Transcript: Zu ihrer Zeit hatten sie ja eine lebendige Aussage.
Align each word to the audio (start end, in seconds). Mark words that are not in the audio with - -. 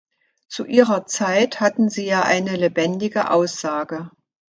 Zu 0.47 0.65
ihrer 0.65 1.05
Zeit 1.05 1.59
hatten 1.59 1.87
sie 1.87 2.07
ja 2.07 2.23
eine 2.23 2.55
lebendige 2.55 3.29
Aussage. 3.29 4.09